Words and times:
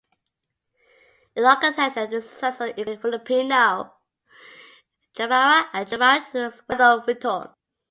In 1.35 1.45
architecture, 1.45 2.07
his 2.07 2.27
successors 2.27 2.73
include 2.75 2.99
Filippo 3.01 3.93
Juvarra, 5.13 5.69
and 5.73 5.87
Juvarra's 5.87 6.29
pupil 6.31 6.63
Bernardo 6.67 7.05
Vittone. 7.05 7.53